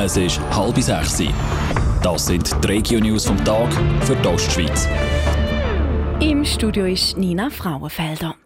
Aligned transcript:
Es 0.00 0.16
ist 0.16 0.40
halb 0.52 0.78
sechs. 0.78 1.20
Das 2.04 2.26
sind 2.26 2.54
die 2.62 2.68
Regio-News 2.68 3.26
vom 3.26 3.44
Tag 3.44 3.68
für 4.02 4.14
die 4.14 4.28
Ostschweiz. 4.28 4.86
Im 6.20 6.44
Studio 6.44 6.84
ist 6.86 7.18
Nina 7.18 7.50
Frauenfelder. 7.50 8.36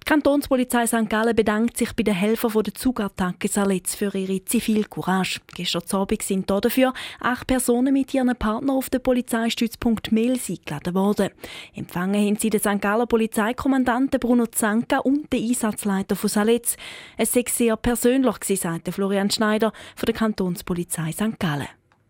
Die 0.00 0.04
Kantonspolizei 0.04 0.86
St. 0.86 1.08
Gallen 1.08 1.34
bedankt 1.34 1.76
sich 1.76 1.92
bei 1.94 2.02
den 2.02 2.14
Helfern 2.14 2.62
der 2.62 2.74
Zugattacke 2.74 3.48
Saletz 3.48 3.94
für 3.94 4.14
ihre 4.14 4.44
Zivilcourage. 4.44 5.40
Gestern 5.54 5.82
Abend 5.92 6.22
sind 6.22 6.50
dafür 6.50 6.92
acht 7.20 7.46
Personen 7.46 7.92
mit 7.92 8.12
ihren 8.14 8.34
Partnern 8.36 8.76
auf 8.76 8.90
den 8.90 9.02
Polizeistützpunkt 9.02 10.12
Mels 10.12 10.50
eingeladen 10.50 10.94
worden. 10.94 11.30
Empfangen 11.74 12.26
haben 12.26 12.36
sie 12.36 12.50
den 12.50 12.60
St. 12.60 12.80
Gallen 12.80 13.08
Polizeikommandanten 13.08 14.20
Bruno 14.20 14.46
Zanka 14.46 14.98
und 14.98 15.32
den 15.32 15.48
Einsatzleiter 15.48 16.16
von 16.16 16.30
Saletz. 16.30 16.76
Es 17.16 17.32
sei 17.32 17.44
sehr 17.48 17.76
persönlich, 17.76 18.36
sagte 18.58 18.92
Florian 18.92 19.30
Schneider 19.30 19.72
von 19.94 20.06
der 20.06 20.14
Kantonspolizei 20.14 21.12
St. 21.12 21.38
Gallen. 21.38 21.68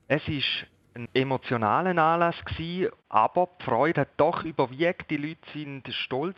Es 0.08 0.22
ist 0.28 0.66
ein 0.96 1.08
emotionaler 1.12 1.90
Anlass 1.90 2.42
gewesen, 2.44 2.90
aber 3.08 3.48
die 3.60 3.64
Freude 3.64 4.00
hat 4.02 4.08
doch 4.16 4.44
überwiegt. 4.44 5.10
Die 5.10 5.18
Leute 5.18 5.50
sind 5.52 5.86
stolz 5.92 6.36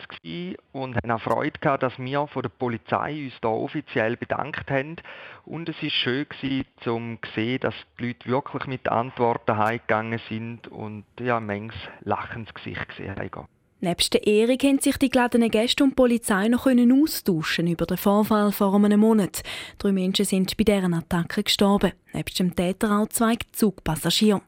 und 0.72 0.96
haben 0.96 1.10
auch 1.10 1.20
Freude 1.20 1.58
gehabt, 1.58 1.82
dass 1.82 1.98
wir 1.98 2.26
von 2.26 2.42
der 2.42 2.48
Polizei 2.50 3.24
uns 3.24 3.40
da 3.40 3.48
offiziell 3.48 4.16
bedankt 4.16 4.70
haben. 4.70 4.96
Und 5.44 5.68
es 5.68 5.80
ist 5.82 5.92
schön 5.92 6.28
gewesen, 6.28 6.66
zum 6.80 7.18
sehen, 7.34 7.60
dass 7.60 7.74
die 7.98 8.08
Leute 8.08 8.28
wirklich 8.28 8.66
mit 8.66 8.88
Antworten 8.88 9.56
heimgegangen 9.56 10.20
sind 10.28 10.66
und 10.68 11.04
ja, 11.20 11.40
manches 11.40 11.78
lachendes 12.00 12.52
Gesicht 12.52 12.88
gesehen 12.88 13.16
haben. 13.16 13.46
Nebst 13.80 14.12
der 14.12 14.26
haben 14.26 14.80
sich 14.80 14.96
die 14.96 15.08
geladenen 15.08 15.50
Gäste 15.50 15.84
und 15.84 15.90
die 15.90 15.94
Polizei 15.94 16.48
noch 16.48 16.66
austauschen 16.66 17.68
über 17.68 17.86
den 17.86 17.96
Vorfall 17.96 18.50
vor 18.50 18.74
einem 18.74 18.98
Monat. 19.00 19.42
Drei 19.78 19.92
Menschen 19.92 20.24
sind 20.24 20.56
bei 20.56 20.64
deren 20.64 20.94
Attacke 20.94 21.44
gestorben. 21.44 21.92
Nebst 22.12 22.40
dem 22.40 22.56
Täter 22.56 22.98
auch 22.98 23.08
zwei 23.08 23.36
Zugpassagiere. 23.52 24.42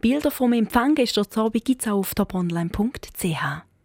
Bilder 0.00 0.30
vom 0.30 0.52
Empfang 0.52 0.94
gestern 0.94 1.26
Abend 1.34 1.64
gibt 1.64 1.82
es 1.82 1.88
auch 1.88 1.98
auf 1.98 2.14
toponline.ch. 2.14 3.75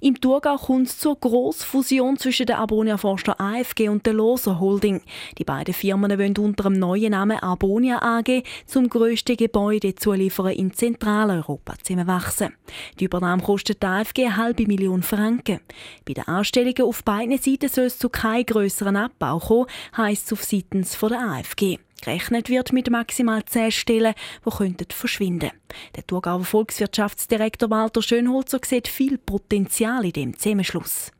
Im 0.00 0.20
Thurgau 0.20 0.56
kommt 0.56 0.88
es 0.88 0.98
zur 0.98 1.18
Grossfusion 1.18 2.16
zwischen 2.16 2.46
der 2.46 2.58
Arbonia 2.58 2.96
Forster 2.96 3.40
AFG 3.40 3.88
und 3.88 4.06
der 4.06 4.14
Loser 4.14 4.60
Holding. 4.60 5.02
Die 5.38 5.44
beiden 5.44 5.74
Firmen 5.74 6.18
wollen 6.18 6.36
unter 6.38 6.64
dem 6.64 6.78
neuen 6.78 7.12
Namen 7.12 7.38
Arbonia 7.38 8.02
AG 8.02 8.42
zum 8.66 8.88
grössten 8.88 9.36
Gebäudezulieferer 9.36 10.52
in 10.52 10.72
Zentraleuropa 10.72 11.74
zusammenwachsen. 11.82 12.54
Die 12.98 13.04
Übernahme 13.04 13.42
kostet 13.42 13.82
die 13.82 13.86
AFG 13.86 14.26
eine 14.26 14.36
halbe 14.36 14.66
Million 14.66 15.02
Franken. 15.02 15.60
Bei 16.04 16.14
den 16.14 16.26
Anstellungen 16.28 16.82
auf 16.82 17.04
beiden 17.04 17.38
Seiten 17.38 17.68
soll 17.68 17.84
es 17.84 17.98
zu 17.98 18.08
keinem 18.08 18.46
grösseren 18.46 18.96
Abbau 18.96 19.38
kommen, 19.38 19.66
heisst 19.96 20.26
es 20.26 20.32
auf 20.32 20.44
Seiten 20.44 20.86
der 21.02 21.20
AFG. 21.20 21.78
Gerechnet 22.04 22.50
wird 22.50 22.72
mit 22.74 22.90
maximal 22.90 23.42
10 23.42 23.70
Stellen, 23.70 24.14
die 24.44 24.86
verschwinden 24.90 25.48
könnten. 25.48 25.58
Der 25.96 26.06
Thurgauer 26.06 26.44
Volkswirtschaftsdirektor 26.44 27.70
Walter 27.70 28.02
Schönholzer 28.02 28.58
sieht 28.62 28.88
viel 28.88 29.16
Potenzial 29.16 30.04
in 30.04 30.12
dem 30.12 30.36
Zusammenschluss. 30.36 31.10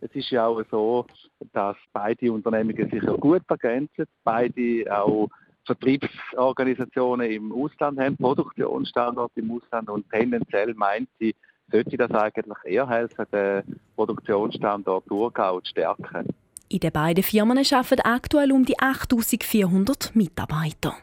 Es 0.00 0.10
ist 0.14 0.30
ja 0.30 0.46
auch 0.46 0.62
so, 0.70 1.04
dass 1.52 1.76
beide 1.92 2.32
Unternehmungen 2.32 2.88
sich 2.88 3.02
gut 3.20 3.42
ergänzen, 3.48 4.06
beide 4.24 4.84
auch 4.90 5.28
Vertriebsorganisationen 5.66 7.30
im 7.30 7.52
Ausland 7.52 8.00
haben, 8.00 8.16
Produktionsstandorte 8.16 9.40
im 9.40 9.50
Ausland 9.50 9.90
und 9.90 10.08
tendenziell 10.10 10.72
meint 10.72 11.10
sie, 11.18 11.34
sollte 11.70 11.98
das 11.98 12.10
eigentlich 12.12 12.58
eher 12.64 12.88
helfen, 12.88 13.26
den 13.30 13.78
Produktionsstandort 13.94 15.06
Thurgau 15.06 15.60
zu 15.60 15.68
stärken. 15.68 16.34
In 16.72 16.78
den 16.78 16.92
beiden 16.92 17.24
Firmen 17.24 17.58
arbeiten 17.58 18.00
aktuell 18.02 18.52
um 18.52 18.64
die 18.64 18.78
8400 18.78 20.14
Mitarbeiter. 20.14 20.96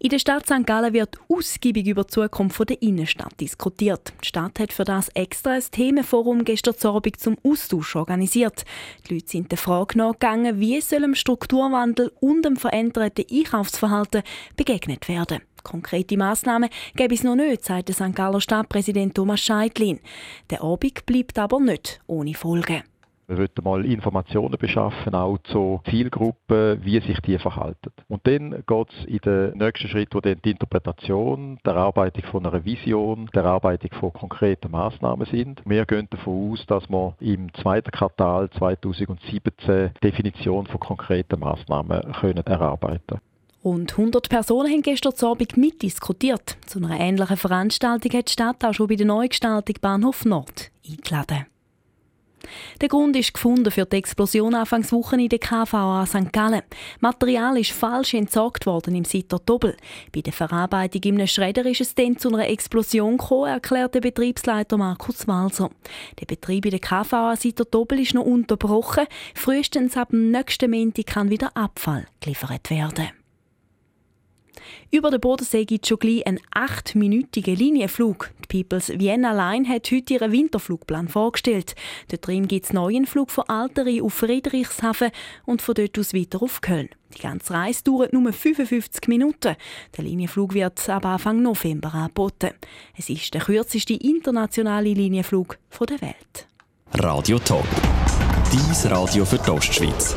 In 0.00 0.10
der 0.10 0.18
Stadt 0.18 0.46
St. 0.46 0.66
Gallen 0.66 0.92
wird 0.92 1.16
ausgiebig 1.28 1.86
über 1.86 2.02
die 2.02 2.08
Zukunft 2.08 2.68
der 2.68 2.82
Innenstadt 2.82 3.40
diskutiert. 3.40 4.12
Die 4.20 4.26
Stadt 4.26 4.58
hat 4.58 4.72
für 4.72 4.82
das 4.82 5.10
extra 5.10 5.52
ein 5.52 5.62
Themenforum 5.70 6.42
gestern 6.42 6.74
Abend 6.82 7.20
zum 7.20 7.36
Austausch 7.44 7.94
organisiert. 7.94 8.64
Die 9.06 9.14
Leute 9.14 9.28
sind 9.28 9.52
der 9.52 9.58
Frage 9.58 9.96
nachgegangen, 9.96 10.58
wie 10.58 10.80
soll 10.80 11.02
dem 11.02 11.14
Strukturwandel 11.14 12.10
und 12.18 12.44
dem 12.44 12.56
veränderten 12.56 13.24
Einkaufsverhalten 13.30 14.24
begegnet 14.56 15.06
werden. 15.06 15.42
Konkrete 15.62 16.16
Massnahmen 16.16 16.68
gäbe 16.96 17.14
es 17.14 17.22
noch 17.22 17.36
nicht, 17.36 17.64
sagte 17.64 17.92
St. 17.92 18.16
Galler 18.16 18.40
Stadtpräsident 18.40 19.14
Thomas 19.14 19.38
Scheidlin. 19.38 20.00
Der 20.50 20.62
Abend 20.62 21.06
bleibt 21.06 21.38
aber 21.38 21.60
nicht 21.60 22.00
ohne 22.08 22.34
Folgen. 22.34 22.82
Wir 23.32 23.48
wollen 23.64 23.84
mal 23.84 23.90
Informationen 23.90 24.58
beschaffen, 24.58 25.14
auch 25.14 25.38
zu 25.44 25.80
Zielgruppen, 25.88 26.84
wie 26.84 27.00
sich 27.00 27.18
die 27.20 27.38
verhalten. 27.38 27.90
Und 28.08 28.26
dann 28.26 28.62
geht 28.66 28.88
es 28.90 29.04
in 29.06 29.18
den 29.18 29.56
nächsten 29.56 29.88
Schritt, 29.88 30.14
wo 30.14 30.20
dann 30.20 30.40
die 30.44 30.50
Interpretation, 30.50 31.58
die 31.64 31.70
Erarbeitung 31.70 32.24
von 32.24 32.44
einer 32.44 32.62
Vision, 32.62 33.30
die 33.34 33.38
Erarbeitung 33.38 33.90
von 33.98 34.12
konkreten 34.12 34.70
Maßnahmen 34.70 35.26
sind. 35.26 35.62
Wir 35.64 35.86
gehen 35.86 36.08
davon 36.10 36.52
aus, 36.52 36.66
dass 36.66 36.90
wir 36.90 37.14
im 37.20 37.52
zweiten 37.54 37.90
Quartal 37.90 38.50
2017 38.50 39.92
Definition 40.04 40.66
von 40.66 40.80
konkreten 40.80 41.40
Maßnahmen 41.40 42.12
können 42.12 42.46
erarbeiten 42.46 43.00
können. 43.06 43.20
Rund 43.64 43.92
100 43.92 44.28
Personen 44.28 44.70
haben 44.70 44.82
gestern 44.82 45.14
Abend 45.22 45.56
mitdiskutiert. 45.56 46.58
Zu 46.66 46.80
einer 46.80 46.98
ähnlichen 46.98 47.36
Veranstaltung 47.36 48.12
hat 48.12 48.28
die 48.28 48.32
Stadt 48.32 48.64
auch 48.64 48.74
schon 48.74 48.88
bei 48.88 48.96
der 48.96 49.06
Neugestaltung 49.06 49.76
Bahnhof 49.80 50.24
Nord 50.24 50.70
eingeladen. 50.86 51.46
Der 52.80 52.88
Grund 52.88 53.16
ist 53.16 53.34
gefunden 53.34 53.70
für 53.70 53.84
die 53.86 53.96
Explosion 53.96 54.54
Anfangswochen 54.54 55.20
in 55.20 55.28
der 55.28 55.38
KVA 55.38 56.04
St. 56.06 56.32
Gallen. 56.32 56.62
Material 57.00 57.58
ist 57.58 57.72
falsch 57.72 58.14
entsorgt 58.14 58.66
worden 58.66 58.94
im 58.94 59.04
Sitter 59.04 59.38
Doppel. 59.38 59.76
Bei 60.14 60.20
der 60.20 60.32
Verarbeitung 60.32 61.02
im 61.02 61.26
Schredder 61.26 61.64
ist 61.66 61.80
es 61.80 61.94
dann 61.94 62.16
zu 62.16 62.28
einer 62.28 62.48
Explosion 62.48 63.16
gekommen, 63.16 63.48
erklärt 63.48 63.94
der 63.94 64.00
Betriebsleiter 64.00 64.76
Markus 64.76 65.28
Walser. 65.28 65.70
Der 66.20 66.26
Betrieb 66.26 66.64
in 66.64 66.72
der 66.72 66.80
KVA 66.80 67.36
Sitter 67.36 67.64
Doppel 67.64 68.00
ist 68.00 68.14
noch 68.14 68.24
unterbrochen. 68.24 69.06
Frühestens 69.34 69.96
ab 69.96 70.10
dem 70.10 70.30
nächsten 70.30 70.70
Montag 70.70 71.06
kann 71.06 71.30
wieder 71.30 71.56
Abfall 71.56 72.06
geliefert 72.20 72.70
werden. 72.70 73.21
Über 74.94 75.10
den 75.10 75.22
Bodensee 75.22 75.64
gibt 75.64 75.86
es 75.86 75.88
schon 75.88 75.98
gleich 75.98 76.26
einen 76.26 76.38
achtminütigen 76.50 77.56
Linienflug. 77.56 78.30
Die 78.42 78.62
People's 78.62 78.90
Vienna 78.90 79.32
Line 79.32 79.66
hat 79.66 79.90
heute 79.90 80.12
ihren 80.12 80.32
Winterflugplan 80.32 81.08
vorgestellt. 81.08 81.74
Dort 82.10 82.26
drin 82.26 82.46
gibt 82.46 82.66
es 82.66 82.72
einen 82.72 82.80
neuen 82.80 83.06
Flug 83.06 83.30
von 83.30 83.48
Alteri 83.48 84.02
auf 84.02 84.12
Friedrichshafen 84.12 85.10
und 85.46 85.62
von 85.62 85.76
dort 85.76 85.98
aus 85.98 86.12
weiter 86.12 86.42
auf 86.42 86.60
Köln. 86.60 86.90
Die 87.16 87.22
ganze 87.22 87.54
Reise 87.54 87.84
dauert 87.84 88.12
nur 88.12 88.30
55 88.30 89.08
Minuten. 89.08 89.56
Der 89.96 90.04
Linienflug 90.04 90.52
wird 90.52 90.86
ab 90.90 91.06
Anfang 91.06 91.40
November 91.40 91.94
angeboten. 91.94 92.50
Es 92.94 93.08
ist 93.08 93.32
der 93.32 93.40
kürzeste 93.40 93.94
internationale 93.94 94.92
Linienflug 94.92 95.56
der 95.88 96.02
Welt. 96.02 96.48
Radio 96.92 97.38
Top. 97.38 97.66
Dies 98.52 98.90
Radio 98.90 99.24
für 99.24 99.38
die 99.38 99.50
Ostschweiz. 99.50 100.14